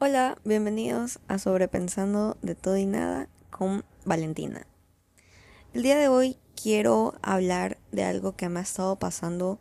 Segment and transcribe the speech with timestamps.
[0.00, 4.64] Hola, bienvenidos a Sobrepensando de todo y nada con Valentina.
[5.72, 9.58] El día de hoy quiero hablar de algo que me ha estado pasando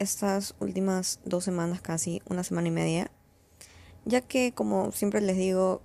[0.00, 3.12] estas últimas dos semanas, casi una semana y media,
[4.04, 5.82] ya que como siempre les digo,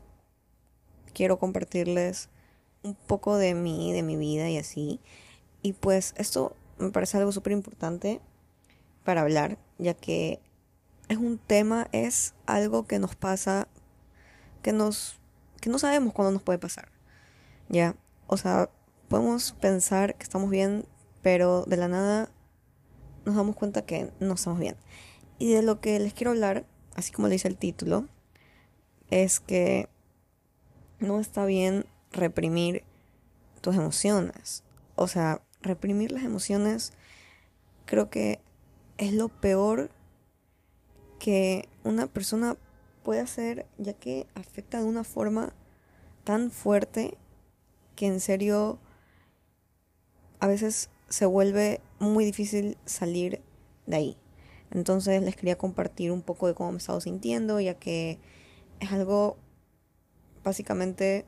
[1.14, 2.30] quiero compartirles
[2.82, 5.00] un poco de mí, de mi vida y así.
[5.62, 8.20] Y pues esto me parece algo súper importante
[9.04, 10.42] para hablar, ya que
[11.10, 13.68] es un tema, es algo que nos pasa,
[14.62, 15.20] que nos,
[15.62, 16.90] que no sabemos cuándo nos puede pasar.
[17.70, 17.96] Ya,
[18.28, 18.70] o sea,
[19.08, 20.86] podemos pensar que estamos bien,
[21.22, 22.30] pero de la nada
[23.26, 24.76] nos damos cuenta que no estamos bien.
[25.40, 28.08] Y de lo que les quiero hablar, así como le dice el título,
[29.10, 29.90] es que
[31.00, 32.84] no está bien reprimir
[33.62, 34.64] tus emociones.
[34.96, 36.94] O sea, reprimir las emociones
[37.86, 38.40] creo que
[38.98, 39.90] es lo peor
[41.24, 42.58] que una persona
[43.02, 45.54] puede hacer ya que afecta de una forma
[46.26, 47.18] tan fuerte
[47.96, 48.78] que en serio
[50.42, 53.40] a veces se vuelve muy difícil salir
[53.86, 54.18] de ahí.
[54.70, 58.20] Entonces les quería compartir un poco de cómo me he estado sintiendo, ya que
[58.82, 59.38] es algo
[60.44, 61.26] básicamente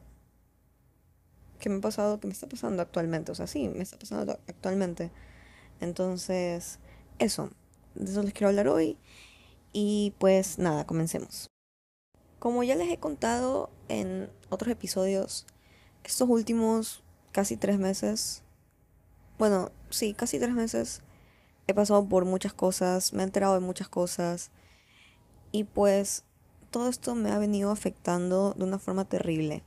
[1.58, 3.32] que me ha pasado, que me está pasando actualmente.
[3.32, 5.09] O sea, sí, me está pasando actualmente.
[5.80, 6.80] Entonces,
[7.18, 7.50] eso.
[7.94, 8.98] De eso les quiero hablar hoy.
[9.78, 11.50] Y pues nada, comencemos.
[12.40, 15.45] Como ya les he contado en otros episodios,
[16.06, 18.42] estos últimos casi tres meses,
[19.38, 21.02] bueno, sí, casi tres meses,
[21.68, 24.50] he pasado por muchas cosas, me he enterado de muchas cosas.
[25.52, 26.23] Y pues
[26.72, 29.62] todo esto me ha venido afectando de una forma terrible.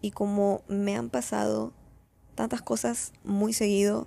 [0.00, 1.72] Y como me han pasado
[2.36, 4.06] tantas cosas muy seguido,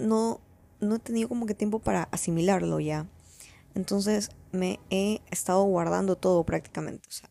[0.00, 0.40] no,
[0.80, 3.06] no he tenido como que tiempo para asimilarlo ya.
[3.78, 7.08] Entonces me he estado guardando todo prácticamente.
[7.08, 7.30] O sea,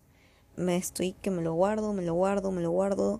[0.55, 3.19] me estoy que me lo guardo, me lo guardo, me lo guardo.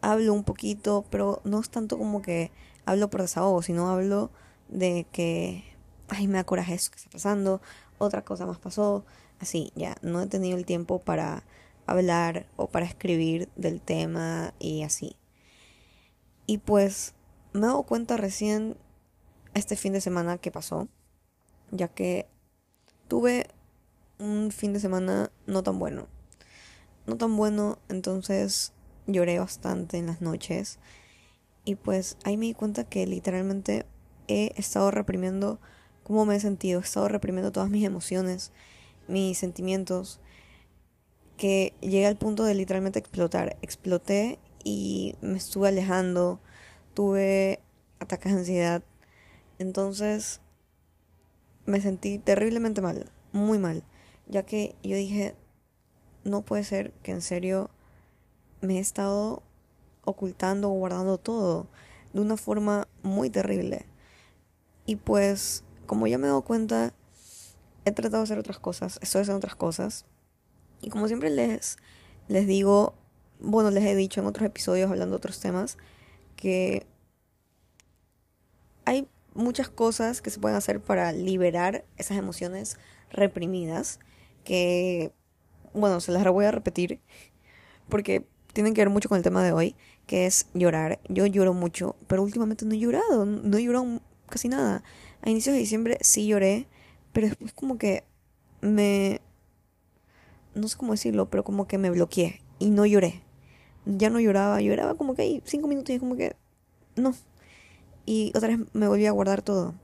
[0.00, 2.52] Hablo un poquito, pero no es tanto como que
[2.86, 4.30] hablo por desahogo, sino hablo
[4.68, 5.64] de que,
[6.06, 7.60] ay, me da coraje eso que está pasando,
[7.98, 9.04] otra cosa más pasó,
[9.40, 11.42] así, ya, no he tenido el tiempo para
[11.86, 15.16] hablar o para escribir del tema y así.
[16.46, 17.14] Y pues
[17.52, 18.76] me he dado cuenta recién
[19.54, 20.86] este fin de semana que pasó,
[21.72, 22.28] ya que
[23.08, 23.48] tuve
[24.18, 26.06] un fin de semana no tan bueno.
[27.06, 28.72] No tan bueno, entonces
[29.06, 30.78] lloré bastante en las noches.
[31.64, 33.86] Y pues ahí me di cuenta que literalmente
[34.28, 35.58] he estado reprimiendo
[36.02, 36.80] cómo me he sentido.
[36.80, 38.52] He estado reprimiendo todas mis emociones,
[39.06, 40.20] mis sentimientos
[41.36, 43.56] que llegué al punto de literalmente explotar.
[43.62, 46.40] Exploté y me estuve alejando,
[46.94, 47.60] tuve
[48.00, 48.82] ataques de ansiedad.
[49.58, 50.40] Entonces
[51.68, 53.84] me sentí terriblemente mal, muy mal,
[54.26, 55.34] ya que yo dije,
[56.24, 57.68] no puede ser que en serio
[58.62, 59.42] me he estado
[60.04, 61.66] ocultando o guardando todo
[62.14, 63.84] de una forma muy terrible.
[64.86, 66.94] Y pues, como ya me he dado cuenta,
[67.84, 70.06] he tratado de hacer otras cosas, estoy haciendo otras cosas
[70.80, 71.76] y como siempre les,
[72.28, 72.94] les digo,
[73.40, 75.76] bueno, les he dicho en otros episodios hablando de otros temas,
[76.34, 76.86] que
[78.86, 82.78] hay muchas cosas que se pueden hacer para liberar esas emociones
[83.10, 84.00] reprimidas,
[84.44, 85.12] que,
[85.72, 87.00] bueno, se las voy a repetir,
[87.88, 91.00] porque tienen que ver mucho con el tema de hoy, que es llorar.
[91.08, 94.82] Yo lloro mucho, pero últimamente no he llorado, no he llorado casi nada.
[95.22, 96.66] A inicios de diciembre sí lloré,
[97.12, 98.04] pero después como que
[98.60, 99.20] me
[100.58, 103.22] no sé cómo decirlo, pero como que me bloqueé y no lloré.
[103.86, 106.36] Ya no lloraba, lloraba como que ahí cinco minutos y como que
[106.96, 107.14] no.
[108.08, 109.74] Y otra vez me volví a guardar todo.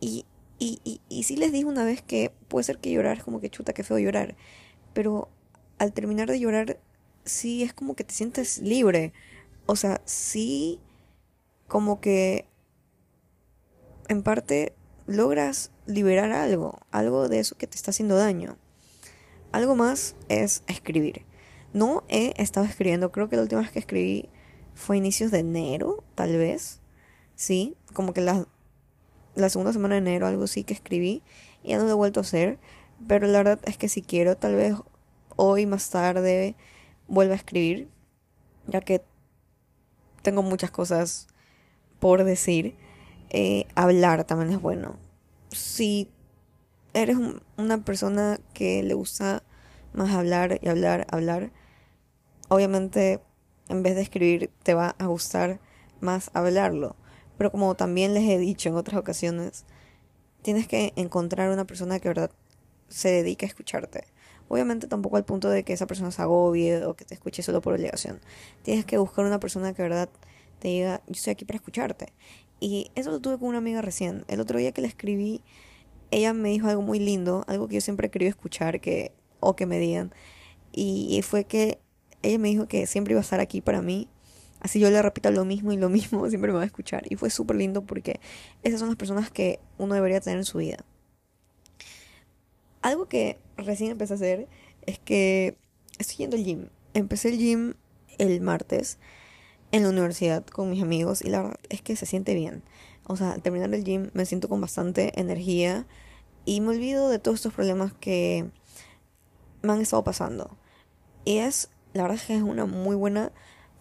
[0.00, 0.26] Y,
[0.58, 3.40] y, y, y sí les dije una vez que puede ser que llorar es como
[3.40, 4.36] que chuta, que feo llorar.
[4.92, 5.30] Pero
[5.78, 6.78] al terminar de llorar,
[7.24, 9.14] sí es como que te sientes libre.
[9.64, 10.78] O sea, sí
[11.68, 12.44] como que
[14.08, 14.74] en parte
[15.06, 18.58] logras liberar algo, algo de eso que te está haciendo daño.
[19.52, 21.24] Algo más es escribir.
[21.72, 24.28] No he estado escribiendo, creo que la última vez que escribí
[24.74, 26.82] fue a inicios de enero, tal vez.
[27.36, 28.46] Sí, como que la,
[29.34, 31.22] la segunda semana de enero, algo sí que escribí.
[31.62, 32.58] Y ya no lo he vuelto a hacer.
[33.06, 34.74] Pero la verdad es que si quiero, tal vez
[35.36, 36.56] hoy más tarde
[37.06, 37.88] vuelva a escribir.
[38.66, 39.04] Ya que
[40.22, 41.28] tengo muchas cosas
[42.00, 42.74] por decir.
[43.30, 44.96] Eh, hablar también es bueno.
[45.50, 46.10] Si
[46.94, 47.18] eres
[47.56, 49.42] una persona que le gusta
[49.92, 51.50] más hablar y hablar, hablar,
[52.48, 53.20] obviamente
[53.68, 55.60] en vez de escribir te va a gustar
[56.00, 56.96] más hablarlo.
[57.38, 59.64] Pero como también les he dicho en otras ocasiones,
[60.42, 62.30] tienes que encontrar una persona que verdad
[62.88, 64.04] se dedique a escucharte.
[64.48, 67.60] Obviamente tampoco al punto de que esa persona se agobie o que te escuche solo
[67.60, 68.20] por obligación.
[68.62, 70.08] Tienes que buscar una persona que de verdad
[70.60, 72.12] te diga, yo estoy aquí para escucharte.
[72.60, 74.24] Y eso lo tuve con una amiga recién.
[74.28, 75.42] El otro día que le escribí,
[76.10, 79.56] ella me dijo algo muy lindo, algo que yo siempre he querido escuchar que, o
[79.56, 80.12] que me digan.
[80.72, 81.78] Y, fue que
[82.22, 84.08] ella me dijo que siempre iba a estar aquí para mí.
[84.60, 87.04] Así yo le repito lo mismo y lo mismo, siempre me va a escuchar.
[87.10, 88.20] Y fue súper lindo porque
[88.62, 90.78] esas son las personas que uno debería tener en su vida.
[92.82, 94.48] Algo que recién empecé a hacer
[94.86, 95.58] es que
[95.98, 96.68] estoy yendo al gym.
[96.94, 97.74] Empecé el gym
[98.18, 98.98] el martes
[99.72, 102.62] en la universidad con mis amigos y la verdad es que se siente bien.
[103.04, 105.86] O sea, al terminar el gym me siento con bastante energía
[106.44, 108.48] y me olvido de todos estos problemas que
[109.62, 110.56] me han estado pasando.
[111.24, 113.32] Y es, la verdad es que es una muy buena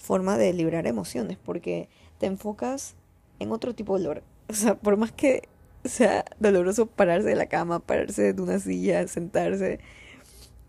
[0.05, 2.95] forma de liberar emociones porque te enfocas
[3.39, 4.23] en otro tipo de dolor.
[4.47, 5.49] O sea, por más que
[5.85, 9.79] sea doloroso pararse de la cama, pararse de una silla, sentarse,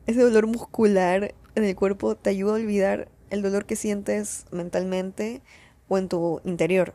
[0.07, 5.43] ese dolor muscular en el cuerpo te ayuda a olvidar el dolor que sientes mentalmente
[5.89, 6.95] o en tu interior.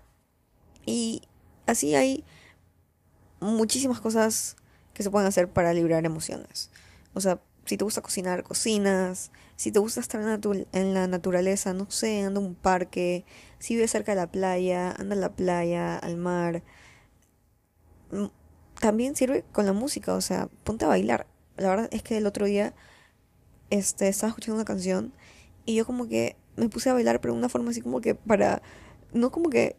[0.88, 1.22] Y
[1.68, 2.24] así hay
[3.40, 4.56] muchísimas cosas
[4.96, 6.72] que se pueden hacer para liberar emociones.
[7.14, 9.32] O sea, si te gusta cocinar, cocinas.
[9.56, 13.26] Si te gusta estar en la, naturaleza, no sé, anda a un parque.
[13.60, 16.64] Si vives cerca de la playa, anda a la playa, al mar.
[18.12, 18.26] Mm,
[18.80, 21.28] también sirve con la música, o sea, ponte a bailar.
[21.58, 22.74] La verdad es que el otro día
[23.70, 25.14] este, estaba escuchando una canción
[25.66, 28.16] y yo como que me puse a bailar, pero de una forma así como que
[28.16, 28.62] para...
[29.14, 29.76] No como que...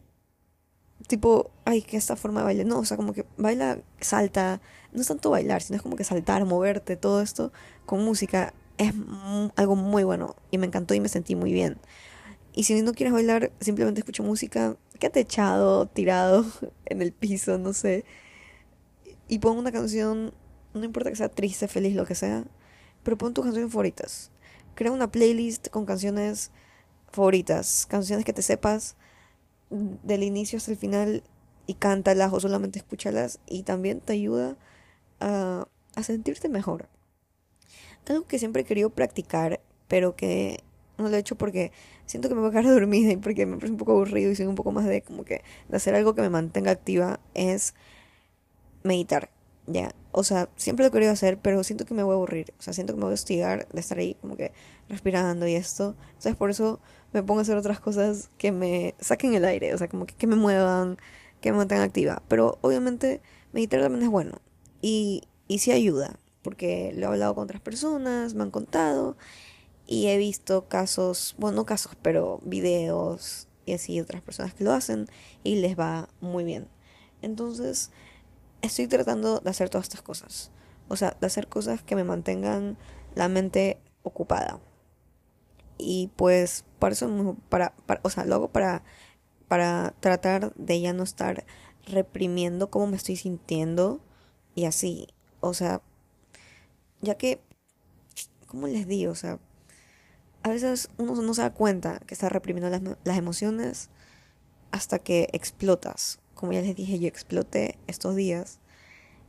[1.06, 2.66] Tipo, ay, que esta forma de bailar.
[2.66, 4.60] No, o sea, como que baila, salta.
[4.92, 7.52] No es tanto bailar, sino es como que saltar, moverte, todo esto
[7.86, 8.92] con música es
[9.56, 10.36] algo muy bueno.
[10.50, 11.78] Y me encantó y me sentí muy bien.
[12.54, 16.44] Y si no quieres bailar, simplemente escucha música, quédate echado, tirado
[16.86, 18.04] en el piso, no sé.
[19.28, 20.34] Y pon una canción,
[20.74, 22.44] no importa que sea triste, feliz, lo que sea,
[23.02, 24.32] pero pon tus canciones favoritas
[24.74, 26.50] crea una playlist con canciones
[27.10, 28.96] favoritas, canciones que te sepas
[30.02, 31.22] del inicio hasta el final
[31.66, 34.56] y cántalas o solamente escúchalas y también te ayuda
[35.20, 36.88] a, a sentirte mejor.
[38.08, 40.62] Algo que siempre he querido practicar, pero que
[40.98, 41.72] no lo he hecho porque
[42.06, 44.36] siento que me voy a quedar dormida y porque me parece un poco aburrido y
[44.36, 47.74] soy un poco más de como que de hacer algo que me mantenga activa es
[48.82, 49.30] meditar.
[49.66, 52.52] Ya, o sea, siempre lo he querido hacer, pero siento que me voy a aburrir.
[52.58, 54.52] O sea, siento que me voy a hostigar de estar ahí como que
[54.92, 55.96] respirando y esto.
[56.08, 56.80] Entonces, por eso
[57.12, 60.26] me pongo a hacer otras cosas que me saquen el aire, o sea, como que,
[60.26, 60.98] me muevan,
[61.40, 62.22] que me mantengan activa.
[62.28, 63.20] Pero obviamente,
[63.52, 64.40] meditar también es bueno.
[64.80, 69.16] Y, y sí ayuda, porque lo he hablado con otras personas, me han contado
[69.86, 74.72] y he visto casos, bueno, no casos, pero videos y así otras personas que lo
[74.72, 75.06] hacen
[75.44, 76.68] y les va muy bien.
[77.20, 77.90] Entonces,
[78.62, 80.50] estoy tratando de hacer todas estas cosas.
[80.88, 82.76] O sea, de hacer cosas que me mantengan
[83.14, 84.60] la mente ocupada.
[85.82, 88.84] Y pues, para eso, para, para, o sea, lo hago para,
[89.48, 91.44] para tratar de ya no estar
[91.86, 94.00] reprimiendo cómo me estoy sintiendo
[94.54, 95.08] y así.
[95.40, 95.82] O sea,
[97.00, 97.40] ya que,
[98.46, 99.12] ¿cómo les digo?
[99.12, 99.38] O sea,
[100.42, 103.90] a veces uno no se da cuenta que está reprimiendo las, las emociones
[104.70, 108.58] hasta que explotas como ya les dije, yo exploté estos días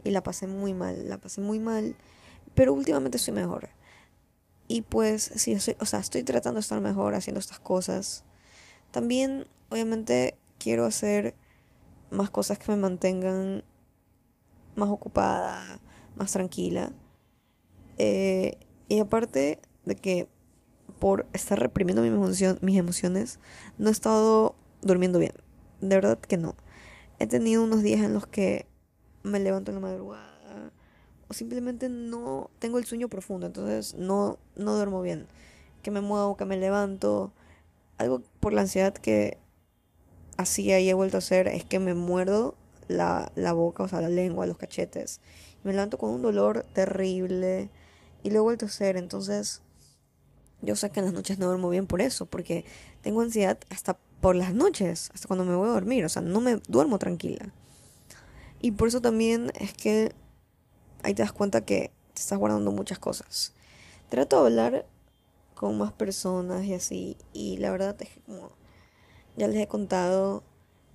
[0.03, 1.95] y la pasé muy mal, la pasé muy mal,
[2.55, 3.69] pero últimamente estoy mejor.
[4.67, 8.23] Y pues sí, estoy, o sea, estoy tratando de estar mejor haciendo estas cosas.
[8.91, 11.35] También, obviamente, quiero hacer
[12.11, 13.63] más cosas que me mantengan
[14.75, 15.79] más ocupada,
[16.15, 16.91] más tranquila.
[17.97, 20.27] Eh, y aparte de que
[20.99, 23.39] por estar reprimiendo mis emociones,
[23.77, 25.33] no he estado durmiendo bien.
[25.81, 26.55] De verdad que no.
[27.19, 28.67] He tenido unos días en los que
[29.23, 30.32] me levanto en la madrugada
[31.33, 35.27] simplemente no tengo el sueño profundo, entonces no, no duermo bien.
[35.81, 37.33] Que me muevo, que me levanto.
[37.97, 39.37] Algo por la ansiedad que
[40.37, 42.55] hacía y he vuelto a hacer es que me muerdo
[42.87, 45.21] la, la boca, o sea, la lengua, los cachetes.
[45.63, 47.69] Me levanto con un dolor terrible
[48.23, 49.61] y lo he vuelto a hacer, entonces
[50.61, 52.65] yo sé que en las noches no duermo bien por eso, porque
[53.01, 56.39] tengo ansiedad hasta por las noches, hasta cuando me voy a dormir, o sea, no
[56.39, 57.53] me duermo tranquila.
[58.61, 60.13] Y por eso también es que
[61.03, 63.53] ahí te das cuenta que te estás guardando muchas cosas.
[64.09, 64.85] Trato de hablar
[65.55, 68.51] con más personas y así, y la verdad es que como
[69.35, 70.43] ya les he contado,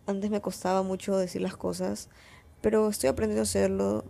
[0.07, 2.09] antes me costaba mucho decir las cosas,
[2.61, 4.05] pero estoy aprendiendo a hacerlo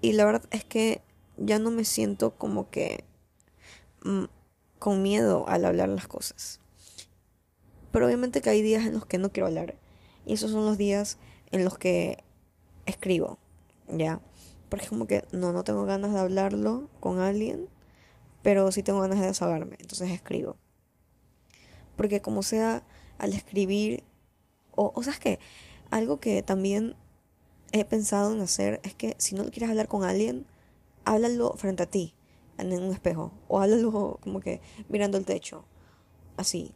[0.00, 1.02] y la verdad es que
[1.36, 3.04] ya no me siento como que
[4.04, 4.24] mm,
[4.78, 6.60] con miedo al hablar las cosas.
[7.92, 9.76] Pero obviamente que hay días en los que no quiero hablar.
[10.26, 11.18] Y esos son los días
[11.50, 12.24] en los que
[12.86, 13.38] escribo,
[13.88, 14.20] ¿ya?
[14.72, 17.68] Porque como que no, no tengo ganas de hablarlo con alguien,
[18.40, 20.56] pero sí tengo ganas de desahogarme, entonces escribo.
[21.94, 22.82] Porque como sea,
[23.18, 24.02] al escribir,
[24.70, 25.38] o, o sabes que
[25.90, 26.96] algo que también
[27.72, 30.46] he pensado en hacer es que si no quieres hablar con alguien,
[31.04, 32.14] háblalo frente a ti,
[32.56, 35.66] en un espejo, o háblalo como que mirando el techo,
[36.38, 36.74] así.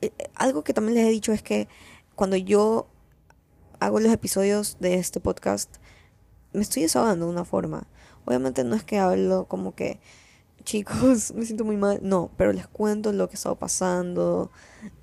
[0.00, 1.68] Eh, eh, algo que también les he dicho es que
[2.16, 2.88] cuando yo
[3.78, 5.76] hago los episodios de este podcast,
[6.52, 7.86] me estoy desahogando de una forma.
[8.24, 10.00] Obviamente no es que hablo como que,
[10.64, 12.00] chicos, me siento muy mal.
[12.02, 14.50] No, pero les cuento lo que ha estado pasando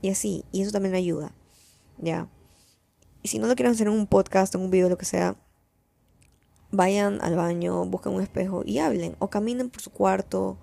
[0.02, 0.46] y así.
[0.52, 1.34] Y eso también me ayuda.
[1.98, 2.30] Ya.
[3.22, 5.36] Y si no lo quieren hacer en un podcast, en un video, lo que sea,
[6.72, 9.16] vayan al baño, busquen un espejo y hablen.
[9.20, 10.60] O caminen por su cuarto,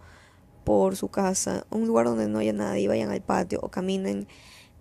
[0.65, 4.29] por su casa, un lugar donde no haya nadie, vayan al patio o caminen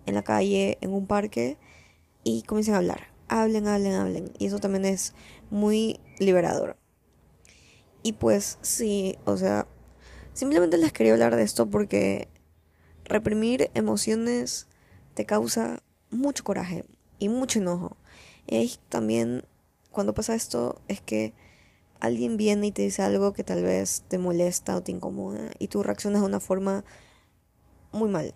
[0.06, 1.58] en la calle, en un parque
[2.24, 3.08] y comiencen a hablar.
[3.28, 4.32] Hablen, hablen, hablen.
[4.38, 5.14] Y eso también es
[5.52, 6.76] muy liberador.
[8.02, 9.68] Y pues sí, o sea,
[10.32, 12.26] simplemente les quería hablar de esto porque
[13.04, 14.66] reprimir emociones
[15.14, 16.84] te causa mucho coraje
[17.18, 17.96] y mucho enojo.
[18.46, 19.44] Y también
[19.92, 21.34] cuando pasa esto es que
[22.00, 25.68] alguien viene y te dice algo que tal vez te molesta o te incomoda y
[25.68, 26.82] tú reaccionas de una forma
[27.92, 28.34] muy mal.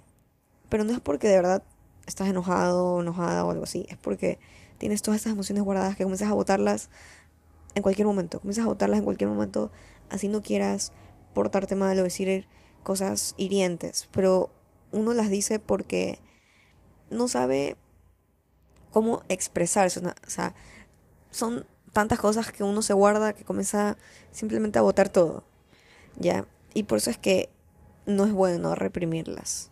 [0.68, 1.62] Pero no es porque de verdad
[2.06, 4.38] estás enojado enojada o algo así, es porque
[4.78, 6.90] tienes todas esas emociones guardadas que comienzas a botarlas
[7.74, 9.70] en cualquier momento, comienzas a botarlas en cualquier momento,
[10.08, 10.92] así no quieras
[11.34, 12.46] portarte mal o decir
[12.82, 14.50] cosas hirientes, pero
[14.92, 16.18] uno las dice porque
[17.10, 17.76] no sabe
[18.90, 20.54] cómo expresarse, o sea,
[21.30, 23.96] son tantas cosas que uno se guarda que comienza
[24.30, 25.44] simplemente a botar todo,
[26.18, 26.46] ¿ya?
[26.74, 27.50] Y por eso es que
[28.06, 29.70] no es bueno reprimirlas.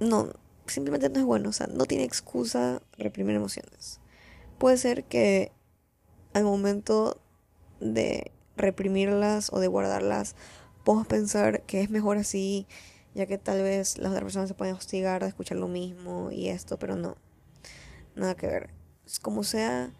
[0.00, 0.32] No,
[0.66, 4.00] simplemente no es bueno, o sea, no tiene excusa reprimir emociones.
[4.58, 5.52] Puede ser que
[6.32, 7.20] al momento
[7.80, 10.36] de reprimirlas o de guardarlas,
[10.84, 12.66] podemos pensar que es mejor así,
[13.14, 16.48] ya que tal vez las otras personas se pueden hostigar de escuchar lo mismo y
[16.48, 17.16] esto, pero no,
[18.14, 18.70] nada que ver.
[19.22, 19.92] Como sea,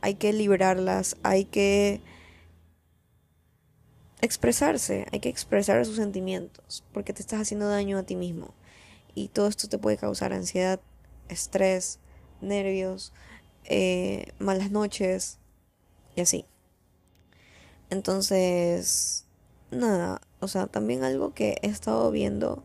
[0.00, 2.00] hay que liberarlas, hay que
[4.20, 8.54] expresarse, hay que expresar sus sentimientos, porque te estás haciendo daño a ti mismo
[9.14, 10.80] y todo esto te puede causar ansiedad,
[11.28, 11.98] estrés,
[12.40, 13.12] nervios,
[13.64, 15.38] eh, malas noches
[16.16, 16.46] y así.
[17.90, 19.26] Entonces,
[19.70, 22.64] nada, o sea, también algo que he estado viendo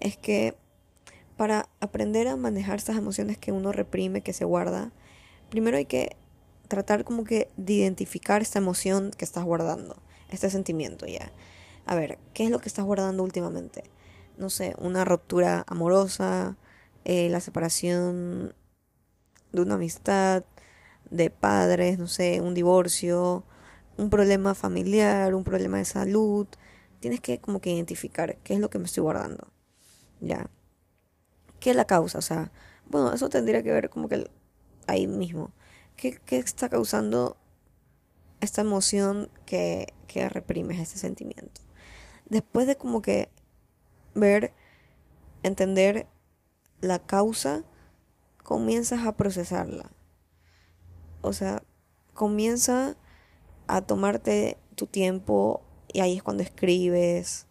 [0.00, 0.56] es que
[1.36, 4.92] para aprender a manejar estas emociones que uno reprime, que se guarda,
[5.50, 6.16] primero hay que
[6.68, 9.96] tratar como que de identificar esta emoción que estás guardando,
[10.30, 11.32] este sentimiento ya.
[11.86, 13.84] A ver, ¿qué es lo que estás guardando últimamente?
[14.38, 16.56] No sé, una ruptura amorosa,
[17.04, 18.54] eh, la separación
[19.52, 20.44] de una amistad,
[21.10, 23.44] de padres, no sé, un divorcio,
[23.96, 26.46] un problema familiar, un problema de salud.
[27.00, 29.48] Tienes que como que identificar qué es lo que me estoy guardando.
[30.20, 30.50] Ya.
[31.60, 32.18] ¿Qué es la causa?
[32.18, 32.52] O sea,
[32.86, 34.30] bueno, eso tendría que ver como que
[34.86, 35.52] ahí mismo.
[35.96, 37.36] ¿Qué, qué está causando
[38.40, 41.60] esta emoción que, que reprimes, este sentimiento?
[42.28, 43.28] Después de como que
[44.14, 44.52] ver,
[45.42, 46.06] entender
[46.80, 47.64] la causa,
[48.42, 49.90] comienzas a procesarla.
[51.20, 51.62] O sea,
[52.12, 52.96] comienza
[53.66, 57.46] a tomarte tu tiempo y ahí es cuando escribes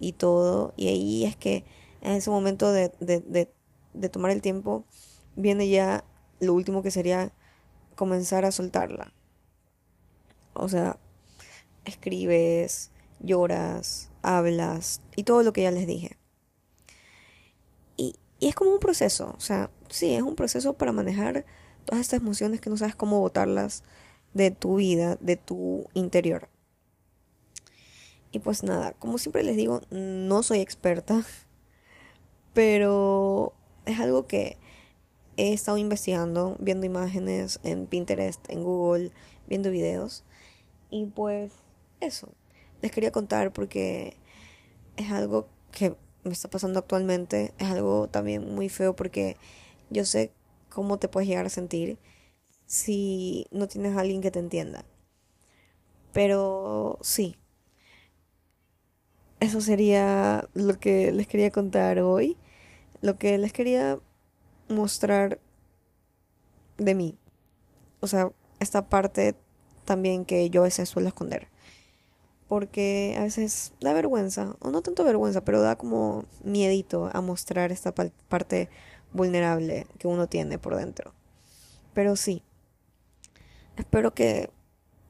[0.00, 0.72] y todo.
[0.76, 1.64] Y ahí es que
[2.00, 3.52] en ese momento de, de,
[3.94, 4.84] de tomar el tiempo
[5.36, 6.04] viene ya
[6.40, 7.32] lo último que sería
[7.94, 9.12] comenzar a soltarla.
[10.54, 10.98] O sea,
[11.84, 16.16] escribes, lloras, hablas y todo lo que ya les dije.
[17.96, 21.44] Y, es como un proceso, o sea, sí, es un proceso para manejar
[21.84, 23.82] todas estas emociones que no sabes cómo botarlas
[24.34, 26.48] de tu vida, de tu interior.
[28.30, 31.24] Y pues nada, como siempre les digo, no soy experta,
[32.52, 33.54] pero
[33.86, 34.58] es algo que
[35.36, 39.12] he estado investigando, viendo imágenes en Pinterest, en Google,
[39.46, 40.24] viendo videos.
[40.90, 41.52] Y pues
[42.00, 42.28] eso,
[42.82, 44.16] les quería contar porque
[44.96, 49.36] es algo que me está pasando actualmente, es algo también muy feo porque
[49.90, 50.32] yo sé
[50.68, 51.98] cómo te puedes llegar a sentir
[52.66, 54.84] si no tienes a alguien que te entienda.
[56.12, 57.36] Pero sí,
[59.40, 62.36] eso sería lo que les quería contar hoy,
[63.00, 63.98] lo que les quería
[64.68, 65.40] mostrar
[66.76, 67.18] de mí.
[68.00, 69.34] O sea, esta parte
[69.84, 71.48] también que yo a veces suelo esconder
[72.48, 77.70] porque a veces da vergüenza, o no tanto vergüenza, pero da como miedito a mostrar
[77.72, 78.70] esta parte
[79.12, 81.12] vulnerable que uno tiene por dentro.
[81.92, 82.42] Pero sí,
[83.76, 84.50] espero que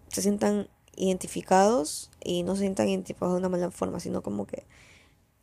[0.09, 4.66] se sientan identificados y no se sientan identificados de una mala forma, sino como que,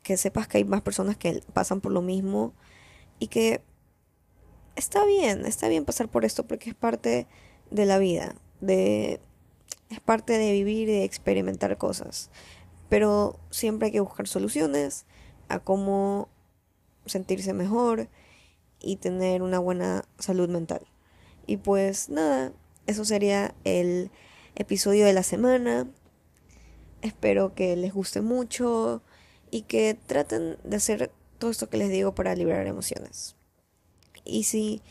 [0.04, 2.54] que sepas que hay más personas que pasan por lo mismo
[3.20, 3.62] y que
[4.76, 7.28] está bien, está bien pasar por esto porque es parte
[7.72, 9.22] de la vida, de
[9.96, 12.30] es parte de vivir y de experimentar cosas.
[12.90, 15.06] Pero siempre hay que buscar soluciones
[15.48, 16.30] a cómo
[17.06, 18.10] sentirse mejor
[18.80, 20.82] y tener una buena salud mental.
[21.48, 22.52] Y pues nada,
[22.88, 24.12] eso sería el
[24.56, 25.88] episodio de la semana.
[27.02, 29.02] Espero que les guste mucho
[29.50, 33.36] y que traten de hacer todo esto que les digo para liberar emociones.
[34.26, 34.82] Y si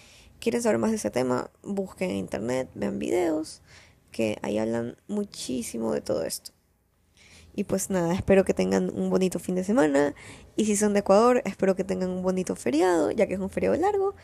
[0.41, 3.63] quieren saber más de ese tema, busquen en internet, vean videos,
[4.15, 6.53] que ahí hablan muchísimo de todo esto.
[7.53, 10.15] Y pues nada, espero que tengan un bonito fin de semana.
[10.55, 13.51] Y si son de Ecuador, espero que tengan un bonito feriado, ya que es un
[13.51, 14.15] feriado largo.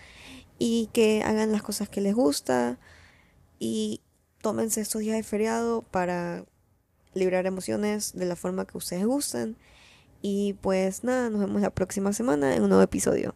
[0.59, 2.79] Y que hagan las cosas que les gusta.
[3.59, 4.01] Y
[4.41, 6.45] tómense estos días de feriado para
[7.13, 9.57] librar emociones de la forma que ustedes gusten.
[10.23, 13.35] Y pues nada, nos vemos la próxima semana en un nuevo episodio.